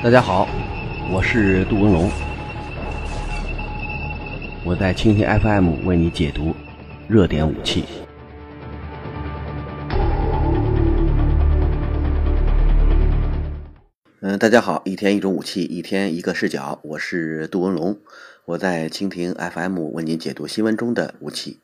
[0.00, 0.48] 大家好，
[1.10, 2.08] 我是杜文龙，
[4.64, 6.54] 我在蜻蜓 FM 为你解读
[7.08, 7.84] 热点武器。
[14.20, 17.98] 嗯，大家好，一天一种武器，一天一个视角，我是杜文龙，
[18.44, 21.58] 我在蜻蜓 FM 为您解读新闻中的武器。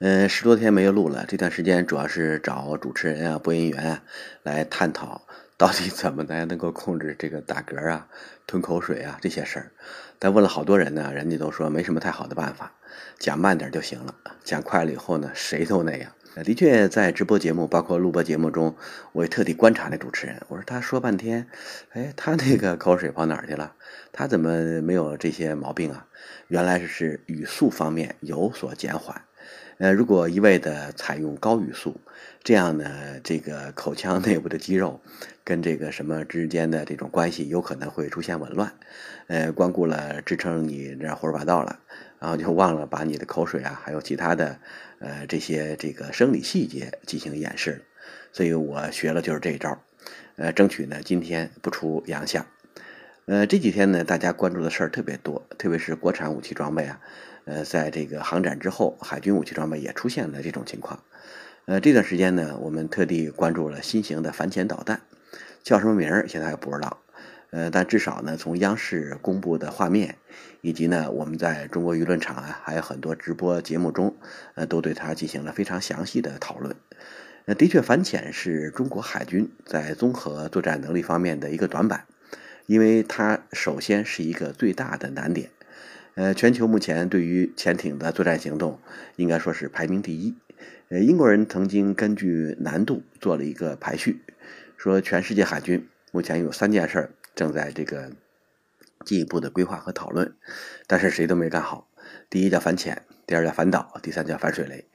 [0.00, 4.02] 嗯，十多天没有录了，这段时间主要是找主持人啊、播音员啊
[4.42, 5.22] 来探讨。
[5.60, 8.08] 到底怎么才能够控制这个打嗝啊、
[8.46, 9.70] 吞口水啊这些事儿？
[10.18, 12.72] 但问了好多人呢，人家都说没什么太好的办法，
[13.18, 14.14] 讲慢点就行了。
[14.42, 16.12] 讲快了以后呢，谁都那样。
[16.42, 18.74] 的确，在直播节目，包括录播节目中，
[19.12, 21.46] 我也特地观察那主持人，我说他说半天，
[21.90, 23.74] 哎，他那个口水跑哪儿去了？
[24.12, 26.06] 他怎么没有这些毛病啊？
[26.48, 29.20] 原来是语速方面有所减缓。
[29.76, 32.00] 呃，如果一味的采用高语速，
[32.42, 35.00] 这样呢，这个口腔内部的肌肉
[35.44, 38.72] 跟这个什么之间的这种关系有可能会出现紊乱，
[39.26, 41.80] 呃，光顾了支撑你这胡说八道了，
[42.18, 44.58] 然后就忘了把你的口水啊，还有其他的
[45.00, 47.84] 呃这些这个生理细节进行演示，
[48.32, 49.78] 所以我学了就是这一招，
[50.36, 52.46] 呃，争取呢今天不出洋相。
[53.26, 57.00] 呃，这几天呢，大家关注的事儿特别多，特别是国产武器装备啊。
[57.44, 61.02] 呃，在这个航展之后，海军武器装备也出现了这种情况。
[61.66, 65.02] 呃，这段时间呢，我们特地关注了新型的反潜导弹，
[65.62, 66.98] 叫什么名儿现在还不知道。
[67.50, 70.16] 呃，但至少呢，从央视公布的画面，
[70.60, 74.16] 以及呢，我们在中国舆论场啊，还有很多直播节目中，
[74.54, 76.74] 呃，都对它进行了非常详细的讨论。
[77.56, 82.04] 的确，反潜是中国海军在综合作战能力方面的一个短板，
[82.66, 85.50] 因为它首先是一个最大的难点。
[86.14, 88.78] 呃，全球目前对于潜艇的作战行动，
[89.16, 90.36] 应该说是排名第一。
[90.88, 94.20] 呃，英国人曾经根据难度做了一个排序，
[94.76, 98.10] 说全世界海军目前有三件事儿正在这个
[99.04, 100.34] 进一步的规划和讨论，
[100.86, 101.88] 但是谁都没干好。
[102.28, 104.86] 第一叫反潜，第二叫反导，第三叫反水雷。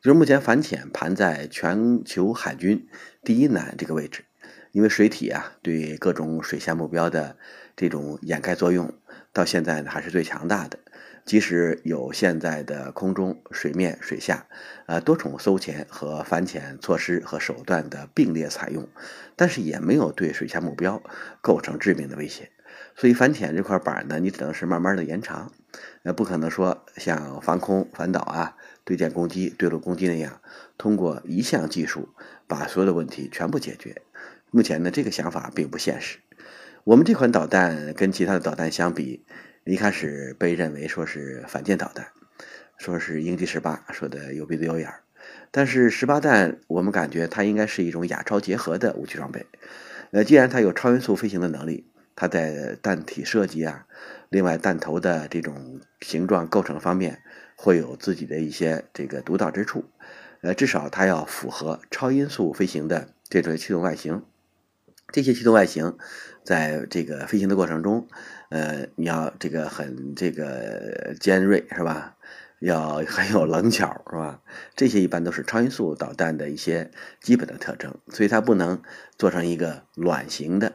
[0.00, 2.88] 就是目前反潜盘在全球海军
[3.22, 4.24] 第一难这个位置，
[4.72, 7.36] 因为水体啊对各种水下目标的
[7.76, 8.92] 这种掩盖作用。
[9.32, 10.78] 到现在呢，还是最强大的。
[11.24, 14.46] 即使有现在的空中、水面、水下，
[14.86, 18.88] 呃，多重搜潜和反潜措施和手段的并列采用，
[19.36, 21.00] 但是也没有对水下目标
[21.40, 22.50] 构成致命的威胁。
[22.96, 25.52] 所以反潜这块板呢，你只能是慢慢的延长，
[26.02, 30.40] 呃，不可能说像防空、反导啊、对舰攻击、对陆攻击那样，
[30.76, 32.08] 通过一项技术
[32.46, 34.02] 把所有的问题全部解决。
[34.54, 36.18] 目前呢，这个想法并不现实。
[36.84, 39.24] 我们这款导弹跟其他的导弹相比，
[39.64, 42.08] 一开始被认为说是反舰导弹，
[42.76, 45.04] 说是鹰击十八，说的有鼻子有眼儿。
[45.50, 49.46] 但是十八弹，我们感觉它应该是一种亚超结合的武器装备。
[50.10, 53.86] 呃，既然它有超音速飞行的能力，它在弹体设计啊，
[54.28, 57.22] 另外弹头的这种形状构成方面，
[57.56, 59.86] 会有自己的一些这个独到之处。
[60.42, 64.22] 呃，至少它要符合超音速飞行的这种气动外形。
[65.12, 65.96] 这些气动外形，
[66.42, 68.08] 在这个飞行的过程中，
[68.48, 72.16] 呃，你要这个很这个尖锐是吧？
[72.60, 74.40] 要 很有棱角是吧？
[74.74, 76.90] 这些一般都是超音速导弹的一些
[77.20, 78.80] 基本的特征，所以它不能
[79.18, 80.72] 做成一个卵形的、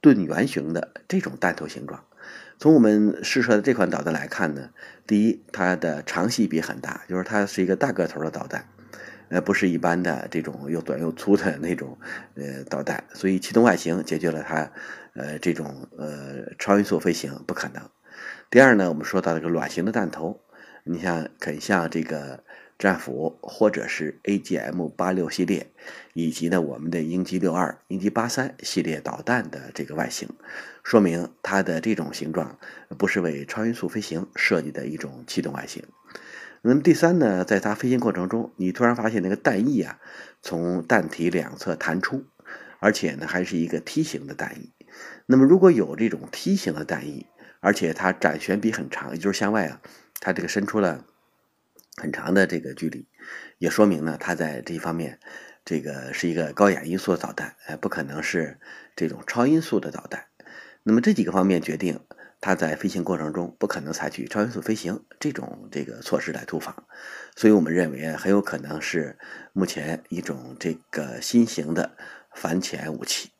[0.00, 2.04] 盾圆形的这种弹头形状。
[2.60, 4.70] 从我们试射的这款导弹来看呢，
[5.06, 8.68] 第一，它的长细比很大，就是它是一个大个头的导弹。
[9.28, 11.98] 呃，不是一般的这种又短又粗的 那种
[12.34, 14.72] 呃导弹，所以气动外形解决了它
[15.14, 17.82] 呃这种呃超音速飞行不可能。
[18.50, 20.40] 第二呢，我们说到这个卵形的弹头，
[20.84, 22.42] 你像肯像这个
[22.78, 25.66] 战斧或者是 AGM 八六系列，
[26.14, 30.28] 以及呢我们的鹰击六二、鹰击八三系列导弹的这个外形，
[30.82, 32.58] 说明它的这种形状
[32.96, 35.82] 不是为超音速飞行设计的一种气动外形。
[36.62, 40.00] 那么第三呢，在它飞行过程中，你突然发现那个弹翼啊，
[40.42, 42.26] 从弹体两侧弹出，
[42.80, 44.72] 而且呢还是一个梯形的弹翼。
[45.26, 47.26] 那么如果有这种梯形的弹翼，
[47.60, 49.80] 而且它展旋比很长，也就是向外啊，
[50.20, 51.04] 它这个伸出了
[51.96, 53.06] 很长的这个距离，
[53.58, 55.20] 也说明呢它在这一方面，
[55.64, 58.58] 这个是一个高亚音速的导弹，哎，不可能是
[58.96, 60.26] 这种超音速的导弹。
[60.82, 62.00] 那么这几个方面决定。
[62.40, 66.84] 它在飞行过程中不可能采取超音速飞行这种这个措施来突防，
[67.34, 69.18] 所以我们认为很有可能是
[69.52, 71.96] 目前一种这个新型的
[72.34, 73.30] 反潜武器。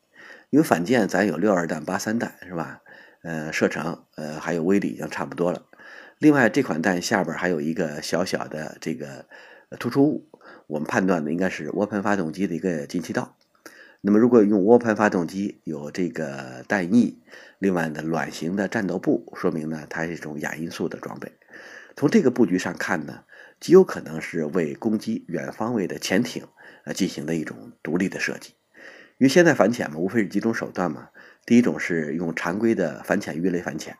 [0.49, 2.81] 因为反舰咱有六二弹、八三弹是吧？
[3.21, 5.63] 呃，射程呃还有威力已经差不多了。
[6.17, 9.25] 另外这款弹下边还有一个小小的这个
[9.79, 10.27] 突出物，
[10.67, 13.37] 我们判断的应该是涡喷发动机的一个进气道。
[14.01, 17.21] 那么如果用涡盘发动机，有这个弹翼，
[17.57, 21.33] 另外呢卵形的战斗部，说明呢它是一种亚音速的装备。
[21.97, 23.25] 从这个布局上看呢，
[23.59, 26.47] 极有可能是为攻击远方位的潜艇
[26.85, 28.53] 呃进行的一种独立的设计。
[29.17, 31.09] 因为现在反潜嘛，无非是几种手段嘛。
[31.45, 33.97] 第一种是用常规的反潜鱼雷反潜，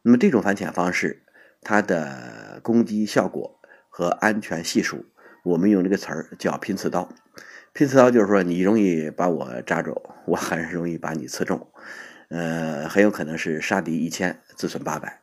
[0.00, 1.24] 那么这种反潜方式，
[1.60, 3.60] 它的攻击效果
[3.90, 5.04] 和安全系数，
[5.44, 7.12] 我们用这个词儿叫拼刺刀。
[7.76, 11.68] 拼刺刀就是说，你容易把我扎着，我很容易把你刺中，
[12.30, 15.20] 呃，很有可能是杀敌一千，自损八百。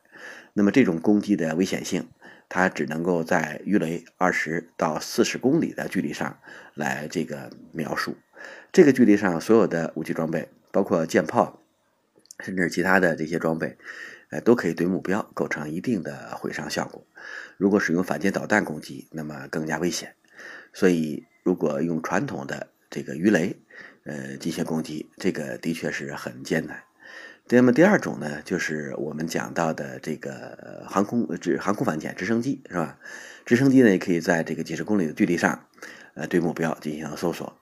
[0.52, 2.08] 那么这种攻击的危险性，
[2.48, 6.38] 它只能够在鱼雷二十到四十公里的距离上
[6.74, 8.14] 来这个描述。
[8.70, 11.60] 这个距离上，所有的武器装备，包括舰炮，
[12.38, 13.76] 甚至其他的这些装备，
[14.30, 17.04] 呃，都可以对目标构成一定的毁伤效果。
[17.56, 20.14] 如果使用反舰导弹攻击，那么更加危险。
[20.72, 21.26] 所以。
[21.44, 23.54] 如果用传统的这个鱼雷，
[24.04, 26.82] 呃，进行攻击，这个的确是很艰难。
[27.50, 32.98] 那么第二种呢，就是我们讲到的这个航空直航空反潜直升机，是吧？
[33.44, 35.66] 直升机呢，也可以在这个几十公里的距离上，
[36.14, 37.58] 呃，对目标进行搜索。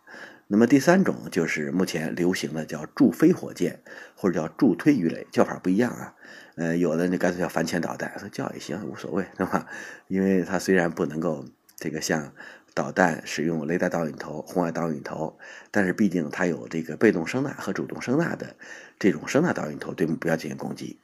[0.47, 3.83] 那么第三种就是目前流行的叫助飞火箭，
[4.15, 6.15] 或者叫助推鱼雷，叫法不一样啊。
[6.55, 9.67] 呃，有的那干脆叫反潜导弹，说叫也行，无所谓，是吧？
[10.07, 11.45] 因为它虽然不能够
[11.77, 12.33] 这个像。
[12.75, 15.39] 导弹使用雷达导引头、红外导引头，
[15.71, 18.57] 但是毕竟它有这个被动声纳和主动声纳的
[18.99, 20.99] 这种声纳导引头对目标进行攻击。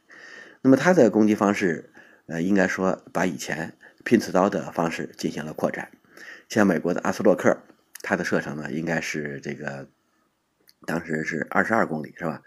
[0.63, 1.91] 那么它的攻击方式，
[2.27, 3.75] 呃，应该说把以前
[4.05, 5.91] 拼刺刀的方式进行了扩展。
[6.49, 7.59] 像美国的阿斯洛克，
[8.03, 9.89] 它的射程呢应该是这个
[10.87, 12.43] 当时是二十二公里，是吧？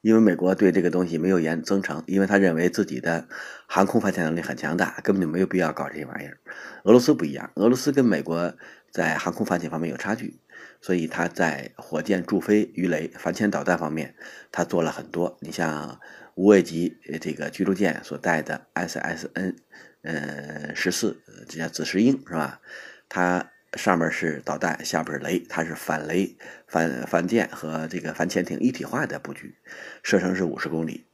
[0.00, 3.26] 因为美国对这个东西没有研增程，因为他认为自己的
[3.66, 6.38] 航空反潜能力很强大，根本就没有必要搞这些玩意儿。
[6.84, 8.54] 俄罗斯不一样，俄罗斯跟美国
[8.92, 10.40] 在航空反潜方面有差距，
[10.80, 14.14] 所以他在火箭助飞、鱼雷、反潜导弹方面，
[14.52, 15.36] 他做了很多。
[15.40, 15.98] 你像
[16.36, 19.56] 无畏级这个驱逐舰所带的 SSN，
[20.02, 22.60] 呃十四，这叫紫石英是吧？
[23.08, 23.50] 它。
[23.74, 26.36] 上面是导弹，下边是雷，它是反雷、
[26.66, 29.56] 反反舰和这个反潜艇一体化的布局，
[30.02, 31.06] 射程是五十公里，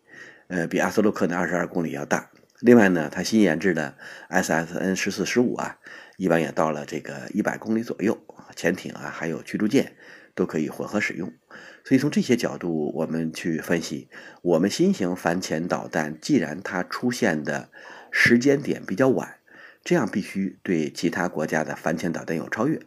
[0.47, 2.31] 呃，比阿斯洛克的二十二公里要大。
[2.61, 3.97] 另外呢，它新研制的
[4.31, 5.79] SSN 十四十五啊，
[6.17, 8.19] 一般也到了这个一百公里左右，
[8.55, 9.97] 潜艇啊还有驱逐舰
[10.35, 11.33] 都可以混合使用。
[11.85, 14.09] 所以从这些角度，我们去分析，
[14.43, 17.69] 我们新型反潜导弹既然它出现的
[18.11, 19.35] 时间点比较晚。
[19.85, 22.81] 这样必须对其他国家的反潜导弹有超越，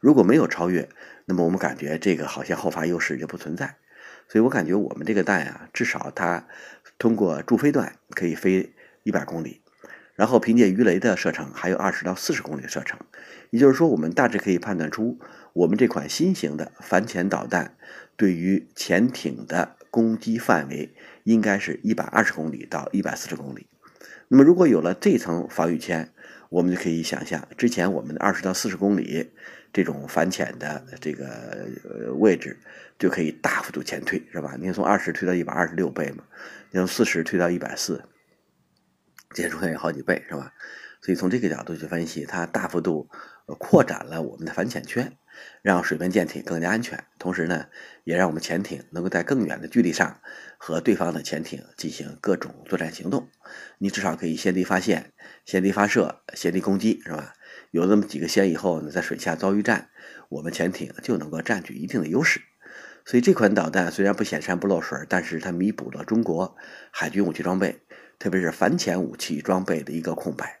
[0.00, 0.88] 如果没有超越，
[1.24, 3.76] 那么我们感觉这个好像后发优势就不存在。
[4.28, 6.46] 所以我感觉我们这个弹啊，至少它
[6.98, 8.72] 通过助飞段可以飞
[9.02, 9.60] 一百公里，
[10.14, 12.98] 然后凭借鱼雷的射程还有二十到四十公里的射程，
[13.50, 15.18] 也就是说，我们大致可以判断出
[15.52, 17.76] 我们这款新型的反潜导弹
[18.16, 20.94] 对于潜艇的攻击范围
[21.24, 23.66] 应该是一百二十公里到一百四十公里。
[24.28, 26.12] 那么如果有了这层防御圈，
[26.48, 29.30] 我们就可以想象，之前我们的二十到四十公里
[29.72, 31.68] 这种反潜的这个
[32.18, 32.58] 位置，
[32.98, 34.56] 就可以大幅度前退，是吧？
[34.58, 36.24] 你从二十推到一百二十六倍嘛，
[36.70, 38.02] 你从四十推到一百四，
[39.34, 40.52] 减出来有好几倍，是吧？
[41.02, 43.08] 所以从这个角度去分析，它大幅度
[43.58, 45.16] 扩展了我们的反潜圈。
[45.62, 47.66] 让水面舰艇更加安全，同时呢，
[48.04, 50.20] 也让我们潜艇能够在更远的距离上
[50.58, 53.28] 和对方的潜艇进行各种作战行动。
[53.78, 55.12] 你至少可以先敌发现、
[55.44, 57.32] 先敌发射、先敌攻击，是吧？
[57.72, 59.90] 有那么几个先以后呢，在水下遭遇战，
[60.28, 62.40] 我们潜艇就能够占据一定的优势。
[63.04, 66.56] 所以这款导弹虽然不显山不漏水，但是它弥补了中国
[66.90, 67.80] 海军武器装备，
[68.18, 70.60] 特别是反潜武器装备的一个空白。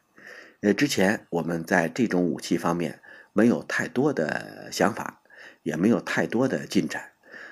[0.62, 3.00] 呃，之前我们在这种武器方面。
[3.36, 5.20] 没有太多的想法，
[5.62, 7.10] 也没有太多的进展。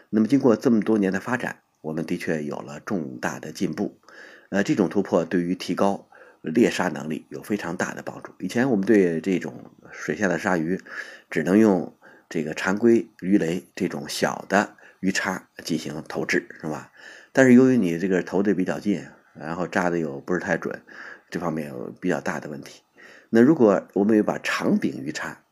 [0.08, 4.00] 那么，经过这么多年的发展，我们的确有了重大的进步。
[4.48, 6.08] 呃，这种突破对于提高
[6.40, 8.32] 猎杀能力有非常大的帮助。
[8.38, 10.80] 以前我们对这种水下的鲨鱼，
[11.28, 11.94] 只能用
[12.30, 16.92] 这个常规鱼雷这种小的鱼叉进行投掷，是吧？
[17.32, 20.80] 但是由于你这个投的比较近，然后扎的又不是太准，
[21.28, 22.80] 这方面有比较大的问题。
[23.28, 25.42] 那如果我们有把长柄鱼叉，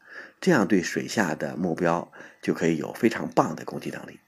[0.42, 4.18] 这样对水下的目标就可以有非常棒的攻击能力，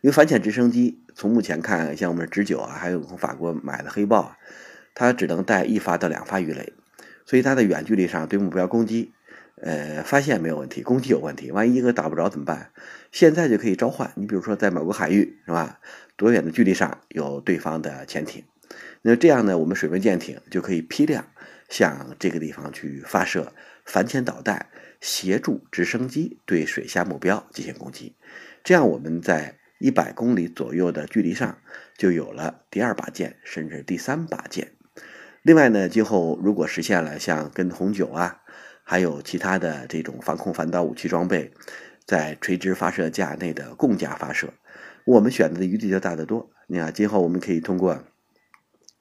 [0.00, 4.36] 因为反潜直升机从目前看，像我们直九啊，还有从法国买的黑豹啊，
[4.94, 6.72] 它只能带一发到两发鱼雷，
[7.24, 9.12] 所以它的远距离上对目标攻击，
[9.62, 12.72] 呃，发现没有问题，攻击有问题，万一一个打不着怎么办？
[13.12, 15.78] 现在就可以召唤，你比如说在某个海域是吧，
[16.16, 18.42] 多远的距离上有对方的潜艇，
[19.02, 21.26] 那这样呢，我们水面舰艇就可以批量
[21.70, 23.54] 向这个地方去发射。
[23.86, 24.66] 反潜导弹
[25.00, 28.14] 协助直升机对水下目标进行攻击。
[28.62, 31.58] 这样我们在一百公里左右的距离上
[31.96, 34.72] 就有了第二把剑，甚至第三把剑。
[35.42, 38.42] 另外呢，今后如果实现了像跟红九啊，
[38.84, 41.50] 还有其他的这种防空反导武器装备，
[42.04, 44.52] 在垂直发射架内的共架发射，
[45.06, 46.50] 我们选择的余地就大得多。
[46.68, 48.04] 你看，今后我们可以通过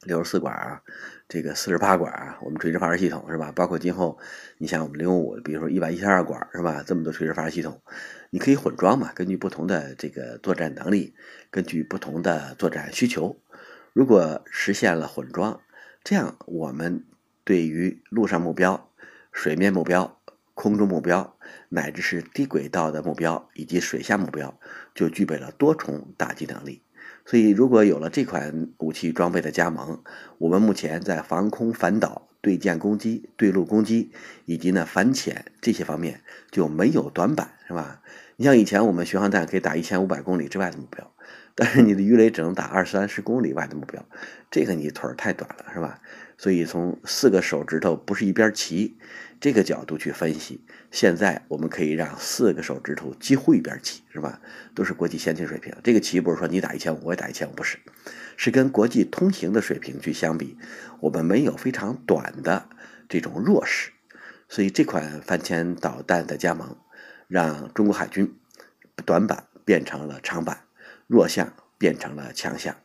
[0.06, 0.82] 六十四管啊，
[1.28, 3.52] 这个四十八管啊，我们垂直发射系统是吧？
[3.52, 4.18] 包括今后，
[4.58, 6.84] 你像我们零五，比如说一百一十二管是吧？
[6.86, 7.82] 这么多垂直发射系统，
[8.30, 9.12] 你可以混装嘛？
[9.14, 11.14] 根据不同的这个作战能力，
[11.52, 13.42] 根据不同的作战需求，
[13.92, 15.60] 如果实现了混装。
[16.02, 17.06] 这样，我们
[17.44, 18.90] 对于陆上目标、
[19.34, 20.22] 水面目标、
[20.54, 21.38] 空中目标，
[21.68, 24.58] 乃至是低轨道的目标以及水下目标，
[24.96, 26.84] 就具备了多重打击能力。
[27.30, 30.02] 所以，如果有了这款武器装备的加盟，
[30.40, 34.12] 我们目前在防空反导、对舰攻击、对陆攻击
[34.46, 38.02] 以及呢反潜这些方面就没有短板，是吧？
[38.36, 41.12] 你像以前我们巡航弹可以打一千五百公里之外的目标。
[41.54, 44.04] 但是你的鱼雷只能打二三十公里外的目标，
[44.50, 46.02] 这个你腿儿太短了，是吧？
[46.40, 48.98] 所以从四个手指头不是一边齐
[49.42, 54.40] 这个角度去分析，现在我们可以让四个手指头几乎一边齐，是吧？
[54.74, 55.76] 都是国际先进水平。
[55.84, 57.78] 这个齐不是说你打一千五我也打一千五，不是，
[58.38, 60.58] 是跟国际通行的水平去相比，
[61.02, 62.70] 我们没有非常短的
[63.10, 63.92] 这种弱势。
[64.48, 66.78] 所以这款反潜导弹的加盟，
[67.28, 68.34] 让中国海军
[69.06, 70.64] 短板变成了长板。
[71.06, 72.76] 弱项变成了强项，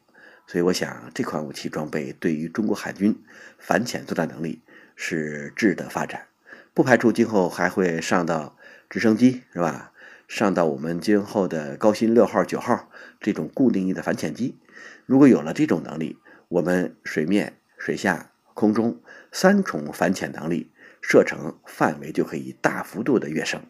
[0.46, 3.22] 所以我想这款武器装备对于中国海军
[3.58, 4.62] 反潜作战能力
[4.94, 6.26] 是质的发展，
[6.72, 8.56] 不排除今后还会上到
[8.88, 9.92] 直升机，是吧？
[10.26, 14.58] 上到我们今后的高新六号、九号这种固定翼的反潜机。
[15.06, 19.00] 如果有了这种能力，我们水面、水下、空中
[19.32, 20.72] 三重反潜能力，
[21.02, 23.60] 射程范围就可以大幅度的跃升，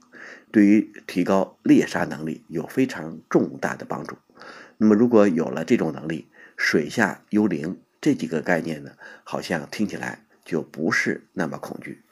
[0.52, 4.16] 对于提高猎杀能力有非常重大的帮助。
[4.76, 8.92] 那么，如果有了这种能力，水下幽灵这几个概念呢，
[9.23, 12.02] 好像听起来就不是那么恐惧。